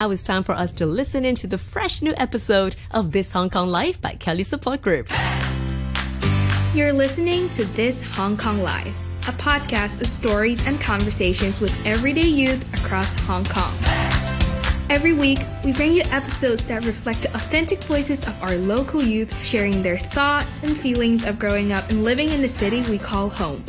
[0.00, 3.50] Now it's time for us to listen into the fresh new episode of This Hong
[3.50, 5.10] Kong Life by KELY Support Group.
[6.74, 8.96] You're listening to This Hong Kong Life,
[9.28, 13.74] a podcast of stories and conversations with everyday youth across Hong Kong.
[14.88, 19.36] Every week, we bring you episodes that reflect the authentic voices of our local youth,
[19.44, 23.28] sharing their thoughts and feelings of growing up and living in the city we call
[23.28, 23.62] home.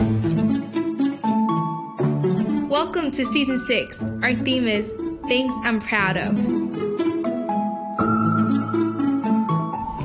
[2.69, 4.01] Welcome to season six.
[4.23, 4.93] Our theme is
[5.31, 6.37] Things I'm Proud of.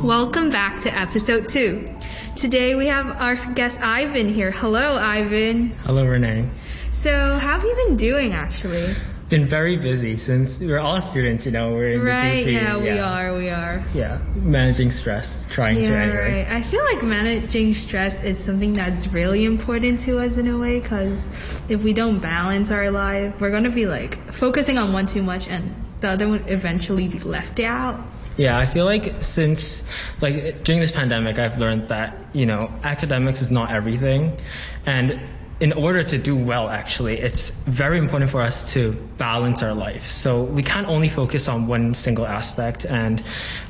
[0.04, 1.92] Welcome back to episode two.
[2.36, 4.52] Today we have our guest Ivan here.
[4.52, 5.70] Hello, Ivan.
[5.82, 6.48] Hello, Renee.
[6.92, 8.94] So, how have you been doing actually?
[9.28, 12.76] Been very busy since we're all students, you know, we're in Right, the G3, yeah,
[12.76, 13.84] we are, we are.
[13.92, 16.44] Yeah, managing stress, trying to Yeah, anyway.
[16.44, 16.56] right.
[16.56, 20.78] I feel like managing stress is something that's really important to us in a way
[20.78, 21.28] because
[21.68, 25.24] if we don't balance our life, we're going to be like focusing on one too
[25.24, 27.98] much and the other one eventually be left out.
[28.36, 29.82] Yeah, I feel like since
[30.20, 34.38] like during this pandemic, I've learned that you know academics is not everything,
[34.84, 35.18] and
[35.58, 40.10] in order to do well, actually, it's very important for us to balance our life.
[40.10, 43.22] So we can't only focus on one single aspect, and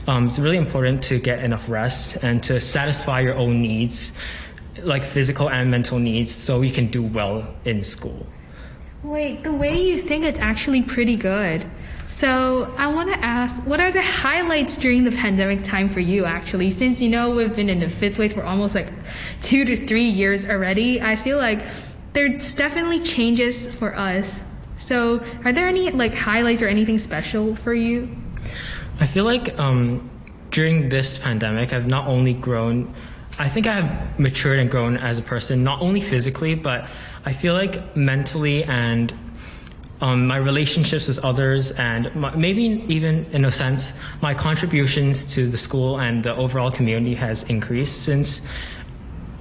[0.09, 4.12] um, it's really important to get enough rest and to satisfy your own needs,
[4.83, 8.27] like physical and mental needs, so you can do well in school.
[9.05, 11.65] Wait, the way you think it's actually pretty good.
[12.09, 16.25] So I want to ask, what are the highlights during the pandemic time for you
[16.25, 16.71] actually?
[16.71, 18.89] Since you know we've been in the fifth wave for almost like
[19.41, 21.62] two to three years already, I feel like
[22.12, 24.41] there's definitely changes for us.
[24.79, 28.09] So are there any like highlights or anything special for you?
[29.01, 30.09] I feel like um,
[30.51, 32.95] during this pandemic, I've not only grown,
[33.39, 36.89] I think I have matured and grown as a person, not only physically, but
[37.25, 39.12] I feel like mentally and
[40.01, 45.49] um, my relationships with others, and my, maybe even in a sense, my contributions to
[45.49, 48.43] the school and the overall community has increased since.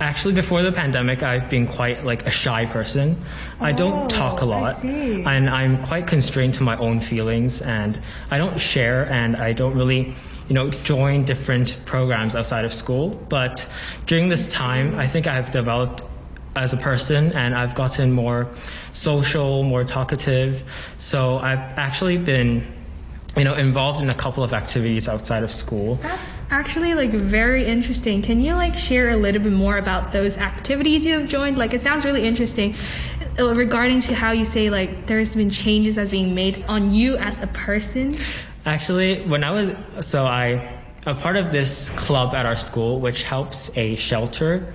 [0.02, 3.16] Actually, before the pandemic, I've been quite like a shy person.
[3.62, 7.98] I don't talk a Oh, lot, and I'm quite constrained to my own feelings, and
[8.30, 10.14] I don't share, and I don't really,
[10.50, 13.12] you know, join different programs outside of school.
[13.30, 13.66] But
[14.06, 16.04] during this time, I think I've developed
[16.56, 18.50] as a person, and I've gotten more
[18.94, 20.64] social, more talkative.
[20.98, 22.66] So I've actually been,
[23.36, 25.96] you know, involved in a couple of activities outside of school.
[25.96, 28.22] That's actually like very interesting.
[28.22, 31.58] Can you like share a little bit more about those activities you have joined?
[31.58, 32.76] Like it sounds really interesting
[33.38, 37.18] uh, regarding to how you say like there's been changes that's being made on you
[37.18, 38.16] as a person.
[38.66, 43.24] Actually, when I was so I a part of this club at our school, which
[43.24, 44.74] helps a shelter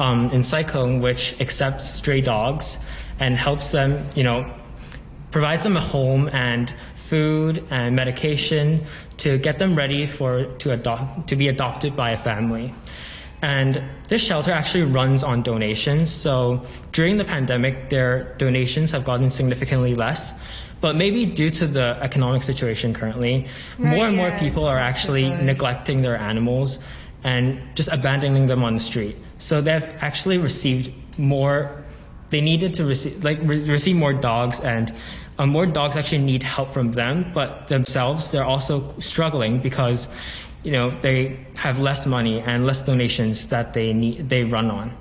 [0.00, 2.78] um, in Sai Kung, which accepts stray dogs
[3.20, 4.50] and helps them, you know,
[5.30, 8.84] provides them a home and food and medication
[9.18, 12.72] to get them ready for to adopt to be adopted by a family.
[13.42, 16.10] And this shelter actually runs on donations.
[16.10, 16.62] So
[16.92, 20.32] during the pandemic, their donations have gotten significantly less.
[20.80, 23.46] But maybe due to the economic situation currently,
[23.78, 26.78] more and more people are actually neglecting their animals
[27.22, 29.16] and just abandoning them on the street.
[29.40, 31.82] So they've actually received more.
[32.28, 34.94] They needed to receive like re- receive more dogs, and
[35.38, 37.32] uh, more dogs actually need help from them.
[37.34, 40.08] But themselves, they're also struggling because
[40.62, 44.94] you know they have less money and less donations that they need they run on.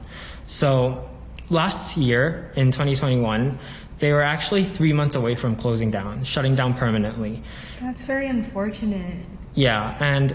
[0.48, 1.08] So
[1.50, 3.60] last year in 2021,
[4.00, 7.44] they were actually three months away from closing down, shutting down permanently.
[7.82, 9.26] That's very unfortunate.
[9.54, 10.34] Yeah, and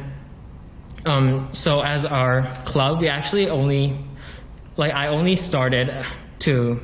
[1.06, 3.96] um, so as our club, we actually only,
[4.76, 6.04] like, I only started
[6.40, 6.80] to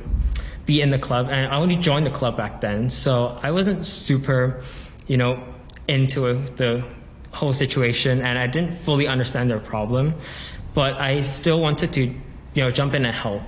[0.65, 3.85] be in the club, and I only joined the club back then, so I wasn't
[3.85, 4.61] super,
[5.07, 5.43] you know,
[5.87, 6.83] into the
[7.31, 10.13] whole situation, and I didn't fully understand their problem,
[10.73, 13.43] but I still wanted to, you know, jump in and help.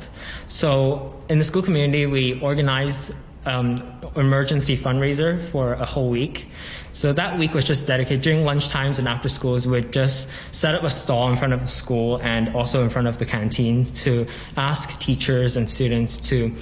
[0.47, 3.11] So in the school community, we organized
[3.45, 3.83] um,
[4.15, 6.47] emergency fundraiser for a whole week.
[6.93, 9.67] So that week was just dedicated during lunch times and after schools.
[9.67, 13.07] We'd just set up a stall in front of the school and also in front
[13.07, 16.55] of the canteen to ask teachers and students to,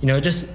[0.00, 0.46] you know, just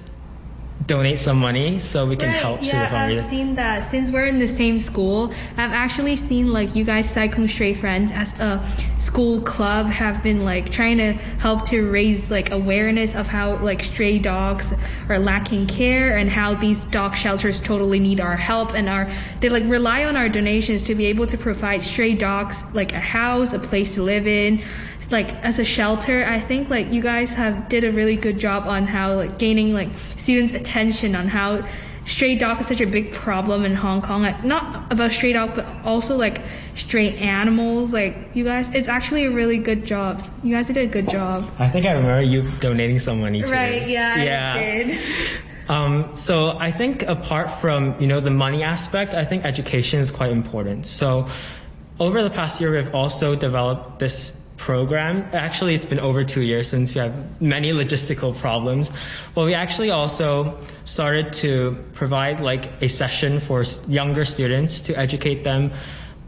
[0.87, 3.83] donate some money so we can Right, help yeah, the I've seen that.
[3.83, 7.73] Since we're in the same school, I've actually seen like you guys, Sai Kung Stray
[7.73, 8.65] Friends, as a
[8.97, 13.83] school club, have been like trying to help to raise like awareness of how like
[13.83, 14.73] stray dogs
[15.09, 19.09] are lacking care and how these dog shelters totally need our help and our
[19.39, 22.99] they like rely on our donations to be able to provide stray dogs like a
[22.99, 24.61] house, a place to live in
[25.13, 28.67] like as a shelter i think like you guys have did a really good job
[28.67, 31.63] on how like gaining like students attention on how
[32.05, 34.23] stray dog is such a big problem in Hong Kong.
[34.23, 36.41] Like, not about stray dog, but also like
[36.75, 37.93] stray animals.
[37.93, 40.23] Like you guys, it's actually a really good job.
[40.43, 41.49] You guys did a good job.
[41.59, 43.51] I think I remember you donating some money too.
[43.51, 43.87] Right?
[43.87, 44.53] Yeah, Yeah.
[44.55, 44.99] I did.
[45.69, 50.11] Um, so I think apart from you know the money aspect, I think education is
[50.11, 50.85] quite important.
[50.87, 51.29] So
[52.01, 54.33] over the past year, we've also developed this
[54.63, 55.27] program.
[55.33, 58.89] Actually, it's been over two years since we have many logistical problems.
[59.35, 65.43] But we actually also started to provide like a session for younger students to educate
[65.43, 65.73] them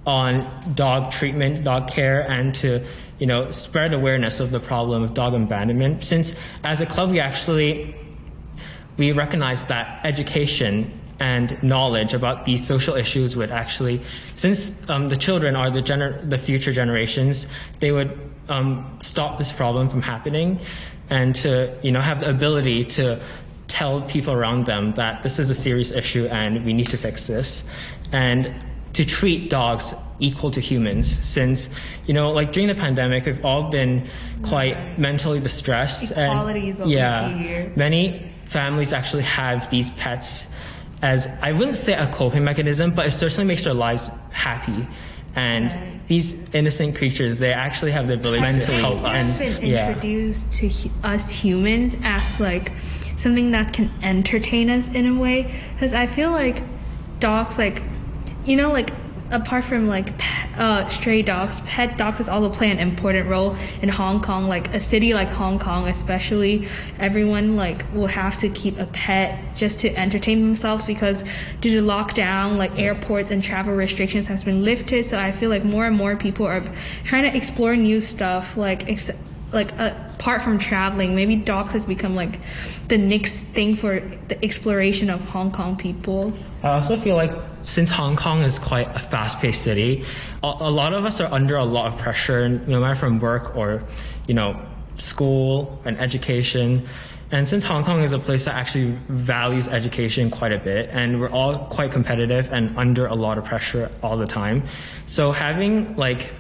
[0.06, 0.46] on
[0.76, 2.84] dog treatment, dog care, and to
[3.20, 6.04] you know spread awareness of the problem of dog abandonment.
[6.04, 6.36] Since
[6.66, 7.96] as a club, we actually
[8.98, 14.02] we recognize that education and knowledge about these social issues would actually,
[14.36, 17.48] since um, the children are the, gener- the future generations,
[17.80, 18.20] they would
[18.50, 20.60] um, stop this problem from happening
[21.10, 23.20] and to you know have the ability to
[23.68, 27.28] tell people around them that this is a serious issue and we need to fix
[27.28, 27.64] this
[28.12, 28.54] and
[28.94, 31.70] to treat dogs equal to humans since
[32.06, 34.08] you know like during the pandemic we've all been
[34.44, 40.48] quite mentally distressed Equality and is what we yeah many families actually have these pets
[41.06, 44.88] as I wouldn't say a coping mechanism, but it certainly makes their lives happy.
[45.36, 49.38] And these innocent creatures, they actually have the ability to Actually, help it's us.
[49.38, 49.88] been Yeah.
[49.90, 52.72] introduced to hu- us humans as like
[53.16, 55.38] something that can entertain us in a way
[55.74, 56.62] because i feel like
[57.22, 57.82] dogs like
[58.46, 58.90] you know like
[59.32, 60.14] apart from like
[60.58, 64.80] uh, stray dogs pet dogs also play an important role in hong kong like a
[64.80, 66.68] city like hong kong especially.
[67.00, 71.24] Everyone like will have to keep a pet just to entertain themselves because
[71.62, 75.06] due to lockdown like airports and travel restrictions has been lifted.
[75.06, 76.64] So i feel like more and more people are
[77.04, 79.12] trying to explore new stuff like ex-
[79.56, 82.40] like uh, apart from traveling maybe dogs has become like
[82.88, 87.32] the next thing for the exploration of hong kong people I also feel like
[87.66, 90.06] since Hong Kong is quite a fast-paced city,
[90.44, 93.56] a, a lot of us are under a lot of pressure, no matter from work
[93.56, 93.84] or,
[94.28, 94.60] you know,
[94.98, 96.88] school and education.
[97.32, 101.20] And since Hong Kong is a place that actually values education quite a bit, and
[101.20, 104.64] we're all quite competitive and under a lot of pressure all the time,
[105.06, 106.32] so having like,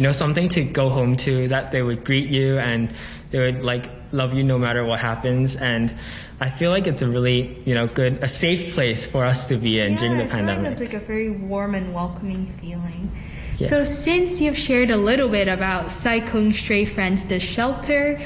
[0.00, 2.90] you know, something to go home to that they would greet you and
[3.32, 5.94] they would like love you no matter what happens, and
[6.40, 9.56] I feel like it's a really, you know, good, a safe place for us to
[9.58, 10.64] be in during the I feel like pandemic.
[10.70, 13.12] that's like a very warm and welcoming feeling.
[13.58, 13.68] Yeah.
[13.68, 18.18] So since you've shared a little bit about Sai Kung Stray Friends, the shelter,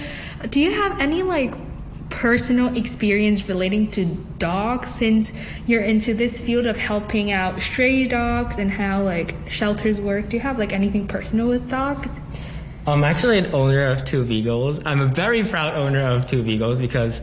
[0.51, 1.55] do you have any like
[2.15, 4.05] personal experience relating to
[4.39, 5.33] dogs since
[5.67, 10.29] you're into this field of helping out stray dogs and how like shelters work?
[10.29, 12.21] Do you have like anything personal with dogs?
[12.87, 14.81] I'm actually an owner of two beagles.
[14.87, 17.21] I'm a very proud owner of two beagles because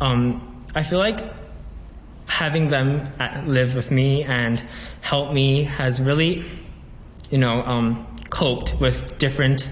[0.00, 1.20] um, I feel like
[2.26, 3.08] having them
[3.46, 4.60] live with me and
[5.02, 6.44] help me has really,
[7.30, 9.68] you know, um, coped with different,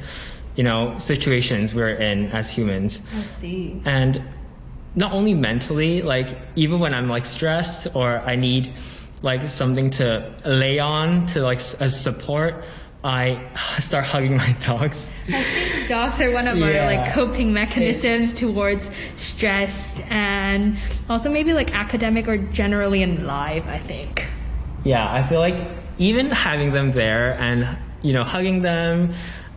[0.54, 3.02] you know, situations we're in as humans.
[3.16, 3.82] I see.
[3.84, 4.22] And
[4.94, 8.72] not only mentally, like even when I'm like stressed or I need
[9.22, 12.64] like something to lay on to like as support,
[13.04, 13.48] I
[13.78, 15.08] start hugging my dogs.
[15.28, 20.76] I think dogs are one of our like coping mechanisms towards stress and
[21.08, 24.26] also maybe like academic or generally in life, I think.
[24.84, 25.60] Yeah, I feel like
[25.98, 29.12] even having them there and you know hugging them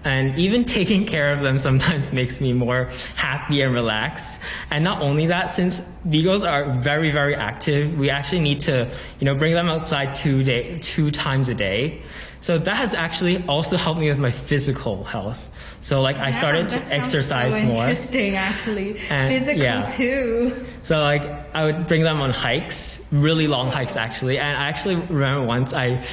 [0.05, 4.39] and even taking care of them sometimes makes me more happy and relaxed.
[4.71, 5.79] And not only that, since
[6.09, 10.43] beagles are very very active, we actually need to you know bring them outside two
[10.43, 12.01] day two times a day.
[12.41, 15.49] So that has actually also helped me with my physical health.
[15.79, 17.81] So like I started Yeah, to exercise so more.
[17.83, 18.99] Interesting, actually.
[19.09, 19.83] And- Physical yeah.
[19.85, 20.65] too.
[20.83, 21.23] So like
[21.55, 24.39] I would bring them on hikes, really long hikes actually.
[24.39, 26.03] And I actually remember once I,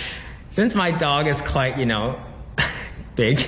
[0.52, 2.20] since my dog is quite you know
[3.16, 3.38] big,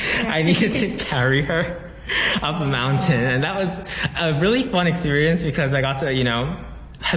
[0.26, 1.90] I needed to carry her
[2.42, 3.78] up a mountain, and that was
[4.18, 6.56] a really fun experience because I got to you know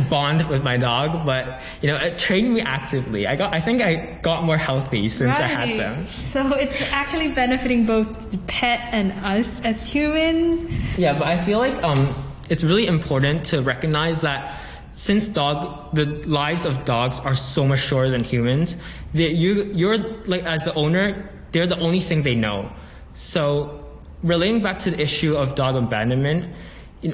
[0.09, 1.25] bond with my dog.
[1.25, 3.27] But you know it trained me actively.
[3.27, 6.07] I got I think I got more healthy since I had them.
[6.07, 10.63] So it's actually benefiting both the pet and us as humans.
[10.97, 12.13] Yeah, but I feel like um,
[12.49, 14.59] it's really important to recognize that
[14.95, 18.77] since dog, the lives of dogs are so much shorter than humans,
[19.13, 22.69] that you, you're like as the owner, they're the only thing they know.
[23.13, 23.85] So
[24.21, 26.53] relating back to the issue of dog abandonment,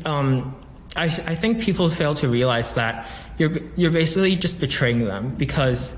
[0.06, 0.56] um,
[0.96, 3.06] I, I think people fail to realize that
[3.38, 5.94] you're you're basically just betraying them because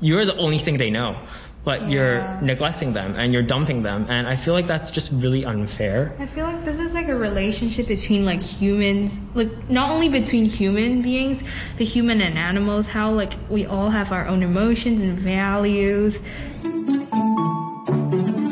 [0.00, 1.16] you're the only thing they know.
[1.64, 4.06] but you're neglecting them and you're dumping them.
[4.08, 6.14] And I feel like that's just really unfair.
[6.18, 10.44] I feel like this is like a relationship between like humans, like not only between
[10.44, 11.42] human beings,
[11.76, 16.20] the human and animals, how like we all have our own emotions and values.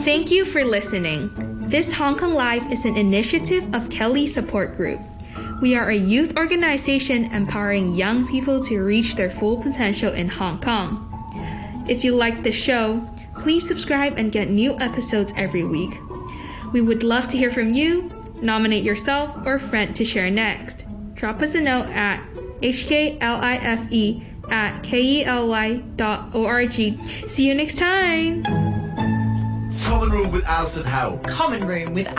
[0.05, 1.31] Thank you for listening.
[1.69, 4.99] This Hong Kong Life is an initiative of KELY Support Group.
[5.61, 10.59] We are a youth organization empowering young people to reach their full potential in Hong
[10.59, 11.07] Kong.
[11.87, 13.07] If you like the show,
[13.41, 15.93] please subscribe and get new episodes every week.
[16.73, 18.11] We would love to hear from you.
[18.41, 20.85] Nominate yourself or friend to share next.
[21.13, 22.25] Drop us a note at
[22.63, 26.73] hklife at kely.org.
[27.29, 28.80] See you next time!
[30.01, 31.21] Common Room with Alison Howe.
[31.25, 32.09] Common Room with